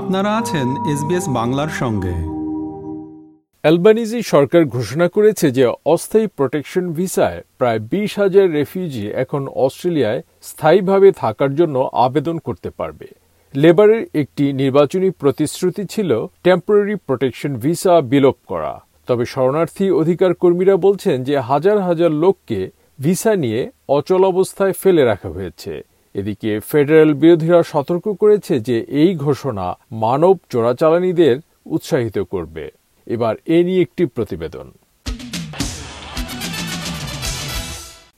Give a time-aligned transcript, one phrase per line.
[0.00, 2.14] আপনারা আছেন এসবিএস বাংলার সঙ্গে।
[3.64, 11.12] অ্যালবানিজি সরকার ঘোষণা করেছে যে অস্থায়ী প্রোটেকশন ভিসায় প্রায় বিশ হাজার রেফিউজি এখন অস্ট্রেলিয়ায় স্থায়ীভাবে
[11.12, 13.06] থাকার জন্য আবেদন করতে পারবে।
[13.54, 16.10] লেবারের একটি নির্বাচনী প্রতিশ্রুতি ছিল
[16.42, 23.36] টেম্পোরারি প্রোটেকশন ভিসা বিলোপ করা। তবে শরণার্থী অধিকার কর্মীরা বলছেন যে হাজার হাজার লোককে ভিসা
[23.36, 30.38] নিয়ে অচল অবস্থায় ফেলে রাখা হয়েছে। এদিকে ফেডারেল বিরোধীরা সতর্ক করেছে যে এই ঘোষণা মানব
[30.50, 31.36] চোরাচালানিদের
[31.66, 32.70] উৎসাহিত করবে।
[33.06, 34.72] এবার এ নিয়ে একটি প্রতিবেদন।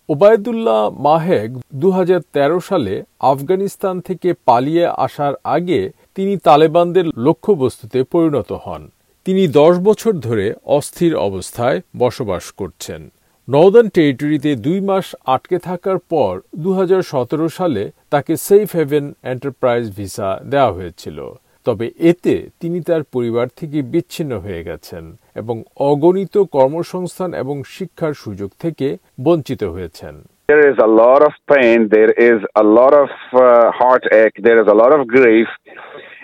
[0.08, 8.52] ওবায়দুল্লাহ মাহেক দু হাজার তেরো সালে আফগানিস্তান থেকে পালিয়ে আসার আগে তিনি তালেবানদের লক্ষ্যবস্তুতে পরিণত
[8.52, 8.90] হন।
[9.24, 13.12] তিনি দশ বছর ধরে অস্থির অবস্থায় বসবাস করছেন।
[13.48, 19.84] নর্দার্ন টেরিটরিতে দুই মাস আটকে থাকার পর দুই হাজার সতেরো সালে তাকে সেফ হেভেন এন্টারপ্রাইজ
[19.96, 21.18] ভিসা দেওয়া হয়েছিল
[21.66, 25.04] তবে এতে তিনি তার পরিবার থেকে বিচ্ছিন্ন হয়ে গেছেন
[25.36, 25.56] এবং
[25.90, 28.86] অগণিত কর্মসংস্থান এবং শিক্ষার সুযোগ থেকে
[29.24, 30.14] বঞ্চিত হয়েছেন
[30.48, 33.42] There is a lot of pain, there is a lot of uh,
[33.80, 35.48] heartache, there is a lot of grief,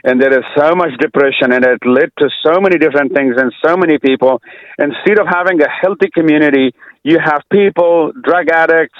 [0.04, 3.48] and there is so much depression, and it led to so many different things and
[3.64, 4.34] so many people.
[4.78, 6.66] Instead of having a healthy community,
[7.02, 8.98] you have people, drug addicts,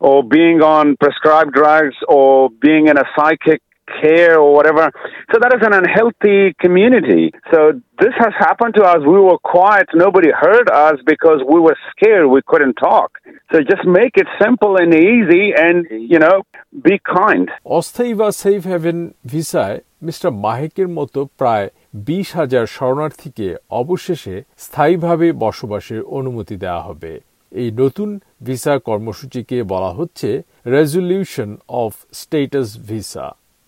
[0.00, 3.60] or being on prescribed drugs, or being in a psychic
[4.00, 4.90] care or whatever.
[5.30, 7.24] So that is an unhealthy community.
[7.52, 7.58] So
[7.98, 9.00] this has happened to us.
[9.00, 9.86] We were quiet.
[9.94, 12.26] Nobody heard us because we were scared.
[12.26, 13.10] We couldn't talk.
[13.50, 15.76] So just make it simple and easy and,
[16.12, 16.36] you know,
[16.86, 17.46] be kind.
[17.78, 18.98] অস্থায়ী বা safe haven
[19.32, 21.66] ভিসায় mister মাহেকের মতো প্রায়
[22.08, 23.48] বিশ হাজার শরণার্থীকে
[23.80, 27.12] অবশেষে স্থায়ীভাবে বসবাসের অনুমতি দেওয়া হবে
[27.52, 28.10] এই নতুন
[28.46, 30.28] ভিসা কর্মসূচিকে বলা হচ্ছে
[30.66, 31.50] resolution
[31.82, 33.26] of status visa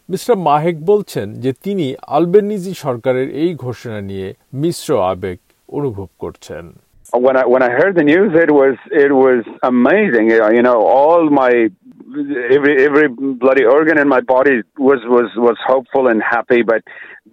[0.08, 4.28] mister Mahek বলছেন যে তিনি আলবেনিজি সরকারের এই ঘোষণা নিয়ে
[4.62, 6.66] মিশ্র আবেগ অনুভব করছেন
[7.26, 10.26] When I when I heard the news, it was it was amazing.
[10.58, 11.52] You know, all my
[12.50, 13.08] every every
[13.42, 16.82] bloody organ in my body was was was hopeful and happy, but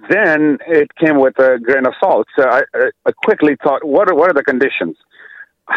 [0.10, 2.26] then it came with a grain of salt.
[2.36, 2.62] So I,
[3.06, 4.96] I quickly thought, what are what are the conditions?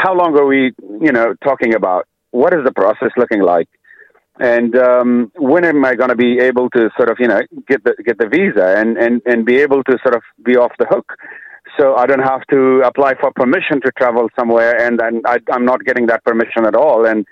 [0.04, 2.08] How long are we, you know, talking about?
[2.32, 3.70] What is the process looking like?
[4.40, 7.84] and um, when am I going to be able to sort of you know get
[7.84, 10.86] the get the visa and and and be able to sort of be off the
[10.86, 11.14] hook,
[11.78, 15.66] so I don't have to apply for permission to travel somewhere, and and I, I'm
[15.66, 17.26] not getting that permission at all, and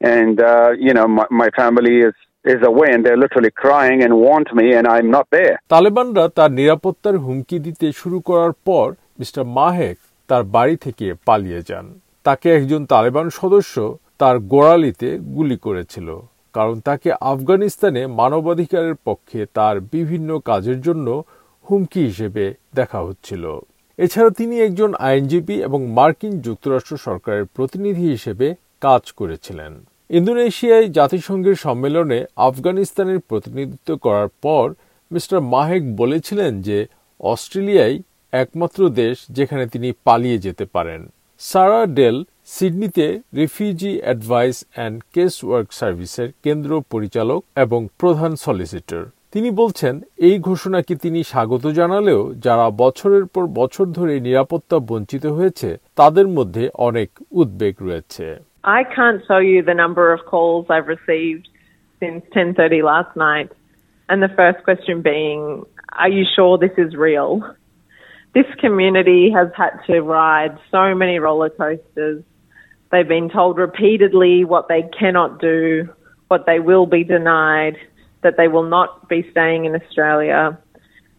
[0.00, 4.12] and uh, you know my, my family is is away and they're literally crying and
[4.14, 5.54] want me and I'm not there.
[5.74, 8.86] তালেবানরা তার নিরাপত্তার হুমকি দিতে শুরু করার পর
[9.20, 9.98] mister Mahek
[10.29, 11.85] তার বাড়ি থেকে পালিয়ে যান।
[12.25, 13.75] তাকে একজন তালেবান সদস্য
[14.21, 16.07] তার গোড়ালিতে গুলি করেছিল,
[16.55, 21.07] কারণ তাকে আফগানিস্তানে মানবাধিকারের পক্ষে তার বিভিন্ন কাজের জন্য
[21.67, 22.43] হুমকি হিসেবে
[22.75, 23.43] দেখা হচ্ছিল।
[23.99, 28.47] এছাড়া তিনি একজন আইনজীবী এবং মার্কিন যুক্তরাষ্ট্র সরকারের প্রতিনিধি হিসেবে
[28.85, 29.71] কাজ করেছিলেন।
[30.09, 34.65] ইন্দোনেশিয়ায় জাতিসংঘের সম্মেলনে আফগানিস্তানের প্রতিনিধিত্ব করার পর
[35.11, 36.77] মিস্টার মাহেক বলেছিলেন যে
[37.31, 37.95] অস্ট্রেলিয়াই
[38.31, 41.09] একমাত্র দেশ যেখানে তিনি পালিয়ে যেতে পারেন।
[41.39, 49.51] সারা ডেল সিডনিতে refugee advice and case work সার্ভিসের কেন্দ্র পরিচালক এবং প্রধান সলিসিটর। তিনি
[49.51, 56.27] বলছেন, এই ঘোষণাকে তিনি স্বাগত জানালেও যারা বছরের পর বছর ধরে নিরাপত্তা বঞ্চিত হয়েছে, তাদের
[56.27, 61.45] মধ্যে অনেক উদ্বেগ রয়েছে। I can't tell you the number of calls I've received
[62.01, 63.49] since 10:30 last night.
[64.09, 65.41] And the first question being,
[66.03, 67.58] are you sure this is real?
[68.34, 72.18] This community has had to ride so many roller coasters
[72.94, 75.88] They've been told repeatedly what they cannot do,
[76.30, 77.76] what they will be denied,
[78.22, 80.56] that they will not be staying in Australia.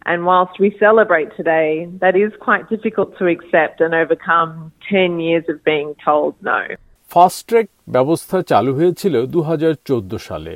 [0.06, 5.44] And whilst we celebrate today, that is quite difficult to accept and overcome 10 years
[5.52, 6.60] of being told no.
[7.10, 9.40] Fast track ব্যবস্থা চালু হয়েছিল দু
[10.28, 10.54] সালে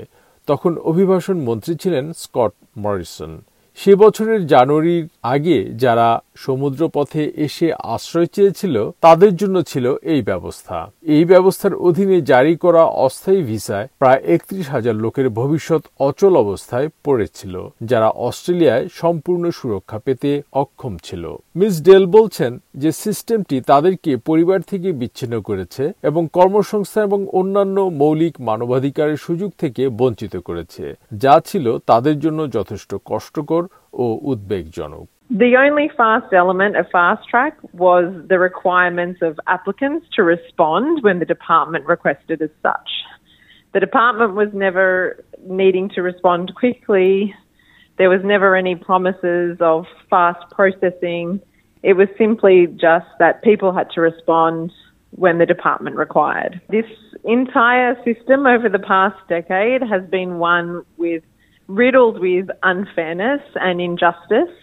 [0.48, 2.52] তখন অভিবাসন মন্ত্রী ছিলেন Scott
[2.84, 3.32] Morrison
[3.78, 5.04] সে বছরের জানুয়ারির
[5.34, 6.08] আগে যারা
[6.43, 10.77] সমুদ্রপথে এসে আশ্রয় চেয়েছিল, তাদের জন্য ছিল এই ব্যবস্থা।
[11.15, 17.55] এই ব্যবস্থার অধীনে জারি করা অস্থায়ী ভিসায় প্রায় একত্রিশ হাজার লোকের ভবিষ্যৎ অচল অবস্থায় পড়েছিল,
[17.89, 20.31] যারা অস্ট্রেলিয়ায় সম্পূর্ণ সুরক্ষা পেতে
[20.63, 21.23] অক্ষম ছিল।
[21.59, 28.35] মিস ডেল বলছেন যে সিস্টেমটি তাদেরকে পরিবার থেকে বিচ্ছিন্ন করেছে এবং কর্মসংস্থান এবং অন্যান্য মৌলিক
[28.49, 30.85] মানবাধিকারের সুযোগ থেকে বঞ্চিত করেছে,
[31.23, 33.63] যা ছিল তাদের জন্য যথেষ্ট কষ্টকর
[34.03, 40.23] ও উদ্বেগজনক। The only fast element of fast track was the requirements of applicants to
[40.23, 42.89] respond when the department requested as such.
[43.73, 47.33] The department was never needing to respond quickly
[47.97, 51.41] There was never any promises of fast processing.
[51.83, 54.71] It was simply just that people had to respond
[55.11, 56.61] when the department required.
[56.69, 56.85] This
[57.23, 61.23] entire system over the past decade has been one with
[61.67, 64.53] riddled with unfairness and injustice.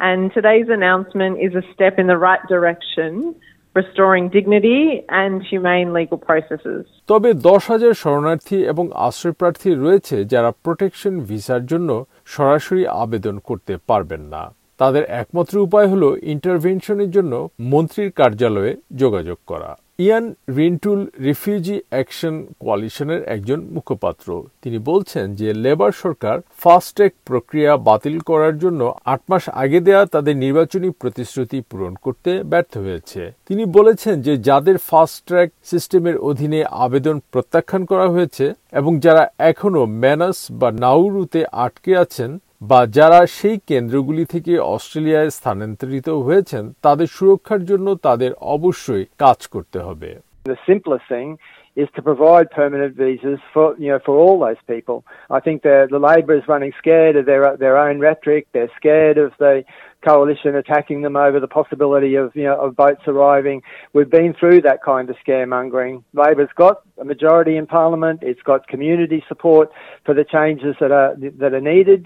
[0.00, 3.34] And today's announcement is a step in the right direction,
[3.76, 6.82] restoring dignity and humane legal processes.
[7.08, 11.90] তবে দশ হাজার শরণার্থী এবং আশ্রয়প্রার্থী রয়েছে যারা protection ভিসার জন্য
[12.26, 14.42] সরাসরি আবেদন করতে পারবেন না
[14.80, 16.04] তাদের একমাত্র উপায় হল
[16.34, 17.32] ইন্টারভেনশনের জন্য
[17.72, 19.70] মন্ত্রীর কার্যালয়ে যোগাযোগ করা
[20.04, 20.24] ইয়ান
[20.56, 24.28] রিন্টুল রিফিউজি অ্যাকশন কোয়ালিশনের একজন মুখপাত্র।
[24.62, 30.02] তিনি বলছেন যে, লেবার সরকার ফাস্ট ট্র্যাক প্রক্রিয়া বাতিল করার জন্য আট মাস আগে দেয়া
[30.06, 36.60] তাদের নির্বাচনী প্রতিশ্রুতি পূরণ করতে ব্যর্থ হয়েছে। তিনি বলেছেন যে, যাদের ফাস্ট ট্র্যাক সিস্টেমের অধীনে
[36.84, 42.30] আবেদন প্রত্যাখ্যান করা হয়েছে এবং যারা এখনও ম্যানাস বা নাউরুতে আটকে আছেন
[42.62, 49.78] বা যারা সেই কেন্দ্রগুলি থেকে অস্ট্রেলিয়ায় স্থানান্তরিত হয়েছেন তাদের সুরক্ষার জন্য তাদের অবশ্যই কাজ করতে
[49.86, 50.10] হবে
[50.44, 51.28] The simplest thing
[51.76, 54.98] is to provide permanent visas for you know for all those people.
[55.30, 58.42] I think the the Labor is running scared of their their own rhetoric.
[58.52, 59.54] They're scared of the
[60.03, 63.57] coalition attacking them over the possibility of you know of boats arriving.
[63.93, 66.03] We've been through that kind of scaremongering.
[66.13, 68.17] Labor's got a majority in Parliament.
[68.21, 69.71] It's got community support
[70.05, 71.11] for the changes that are
[71.41, 72.01] that are needed.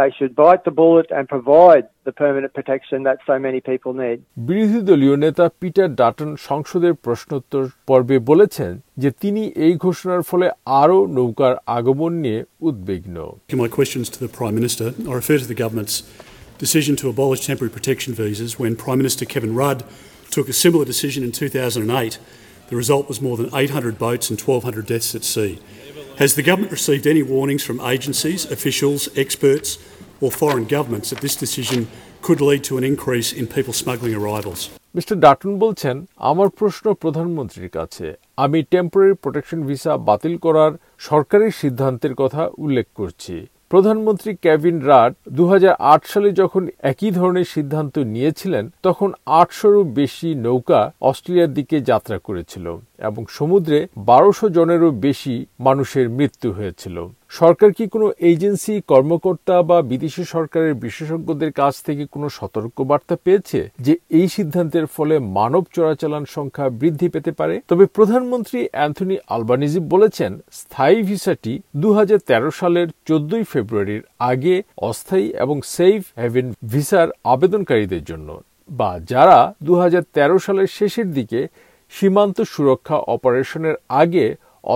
[0.00, 4.18] They should bite the bullet and provide the permanent protection that so many people need.
[4.48, 8.72] বিরোধী দলীয় নেতা Peter Dutton সংসদের প্রশ্নোত্তর পর্বে বলেছেন
[9.02, 10.46] যে তিনি এই ঘোষণার ফলে
[10.82, 13.16] আরও নৌকার আগমন নিয়ে উদ্বিগ্ন
[13.64, 14.86] My questions to the Prime Minister.
[15.10, 15.96] I refer to the government's
[16.58, 19.84] decision to abolish temporary protection visas when Prime Minister Kevin Rudd
[20.30, 22.18] took a similar decision in 2008.
[22.68, 25.58] The result was more than 800 boats and 1,200 deaths at sea.
[26.18, 29.78] Has the government received any warnings from agencies, officials, experts,
[30.20, 31.88] or foreign governments that this decision
[32.22, 34.60] could lead to an increase in people smuggling arrivals?
[34.96, 35.96] Mister Dutton বলছেন
[36.30, 38.06] আমার প্রশ্ন প্রধানমন্ত্রীর কাছে
[38.44, 40.72] আমি temporary protection visa বাতিল করার
[41.08, 43.34] সরকারি সিদ্ধান্তের কথা উল্লেখ করছি
[43.71, 45.43] প্রধানমন্ত্রী কেভিন রাড দু
[46.05, 52.65] সালে যখন একই ধরনের সিদ্ধান্ত নিয়েছিলেন, তখন আটশোরও বেশি নৌকা অস্ট্রেলিয়ার দিকে যাত্রা করেছিল
[52.99, 56.97] এবং সমুদ্রে বারোশো জনেরও বেশি মানুষের মৃত্যু হয়েছিল।
[57.31, 63.59] সরকার কি কোনো এজেন্সি, কর্মকর্তা বা বিদেশি সরকারের বিশেষজ্ঞদের কাছ থেকে কোনো সতর্ক বার্তা পেয়েছে
[63.85, 67.55] যে এই সিদ্ধান্তের ফলে মানব চোরাচালান সংখ্যা বৃদ্ধি পেতে পারে?
[67.69, 71.53] তবে প্রধানমন্ত্রী অ্যান্থনি আলবানিজি বলেছেন, স্থায়ী ভিসাটি
[71.83, 74.55] দু হাজার তেরো সালের চোদ্দই ফেব্রুয়ারির আগে
[74.89, 78.29] অস্থায়ী এবং সেফ হ্যাভেন ভিসার আবেদনকারীদের জন্য
[78.69, 81.39] বা যারা দু হাজার তেরো সালের শেষের দিকে
[81.93, 84.25] সীমান্ত সুরক্ষা অপারেশনের আগে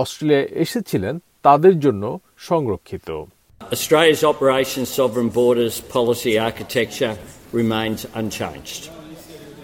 [0.00, 1.14] অস্ট্রেলিয়ায় এসেছিলেন,
[1.46, 2.04] তাদের জন্য
[2.41, 3.09] সংরক্ষিত
[3.71, 7.17] Australia's Operation Sovereign Borders policy architecture
[7.51, 8.89] remains unchanged.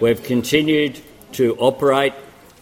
[0.00, 1.00] We've continued
[1.32, 2.12] to operate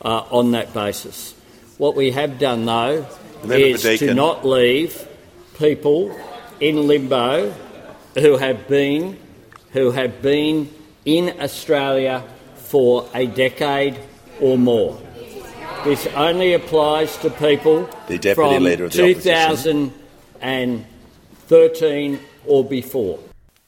[0.04, 1.34] uh, on that basis.
[1.78, 3.06] What we have done, though,
[3.48, 5.08] is to not leave
[5.58, 6.16] people
[6.60, 7.50] in limbo
[8.14, 9.18] who have been
[9.72, 10.68] who have been
[11.04, 12.22] in Australia
[12.54, 13.98] for a decade
[14.40, 15.00] or more.
[15.84, 17.86] This only applies to people
[18.34, 18.62] from
[20.41, 23.17] 2013 or before.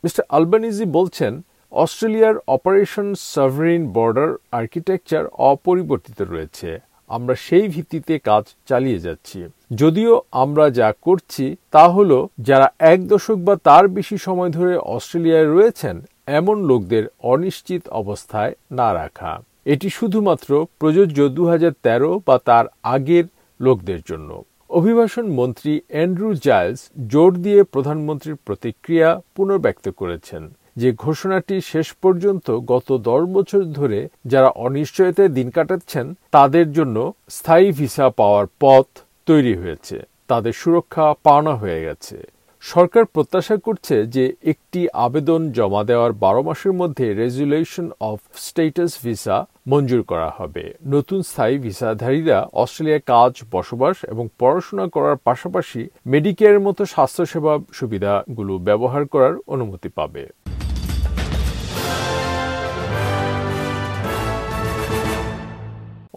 [0.03, 0.21] Mr.
[0.29, 1.33] Albanese বলছেন,
[1.71, 6.69] অস্ট্রেলিয়ার operation সাভারিন border architecture অপরিবর্তিত রয়েছে
[7.09, 9.39] আমরা সেই ভিত্তিতে কাজ চালিয়ে যাচ্ছি
[9.71, 15.51] যদিও আমরা যা করছি তা হল, যারা এক দশক বা তার বেশি সময় ধরে অস্ট্রেলিয়ায়
[15.55, 15.95] রয়েছেন,
[16.39, 19.31] এমন লোকদের অনিশ্চিত অবস্থায় না রাখা
[19.65, 20.49] এটি শুধুমাত্র
[20.79, 23.25] প্রযোজ্য দু হাজার তেরো বা তার আগের
[23.59, 24.29] লোকদের জন্য
[24.69, 30.43] অভিবাসন মন্ত্রী অ্যান্ড্রু জাইলস জোর দিয়ে প্রধানমন্ত্রীর প্রতিক্রিয়া পুনর্ব্যক্ত করেছেন।
[30.77, 36.97] যে ঘোষণাটি শেষ পর্যন্ত গত দশ বছর ধরে যারা অনিশ্চয়তায় দিন কাটাচ্ছেন, তাদের জন্য
[37.29, 38.85] স্থায়ী ভিসা পাওয়ার পথ
[39.25, 39.97] তৈরি হয়েছে।
[40.27, 42.17] তাদের সুরক্ষা পাওনা হয়ে গেছে।
[42.63, 49.37] সরকার প্রত্যাশা করছে যে একটি আবেদন জমা দেওয়ার বারো মাসের মধ্যে রেজুলেশন অফ স্টেটাস ভিসা
[49.71, 50.63] মঞ্জুর করা হবে।
[50.95, 55.81] নতুন স্থায়ী ভিসাধারীরা অস্ট্রেলিয়ায় কাজ, বসবাস এবং পড়াশোনা করার পাশাপাশি
[56.13, 60.23] মেডিকেয়ারের মতো স্বাস্থ্যসেবা সুবিধাগুলো ব্যবহার করার অনুমতি পাবে।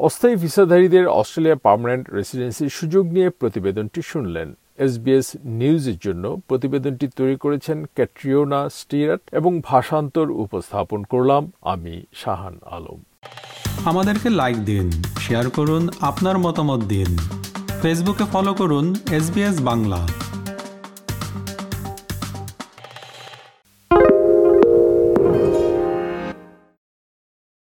[0.06, 4.49] অস্থায়ী ভিসাধারীদের অস্ট্রেলিয়া পার্মানেন্ট রেসিডেন্সির সুযোগ নিয়ে প্রতিবেদনটি শুনলেন।
[4.84, 5.28] এসবিএস
[5.60, 13.00] নিউজের জন্য প্রতিবেদনটি তৈরি করেছেন ক্যাট্রিওনা স্টিরাট এবং ভাষান্তর উপস্থাপন করলাম আমি শাহান আলম।
[13.84, 14.86] আমাদেরকে লাইক দিন
[15.20, 17.10] শেয়ার করুন, আপনার মতামত দিন।
[17.82, 19.26] ফেসবুকে ফলো করুন এস
[19.60, 20.00] বাংলা।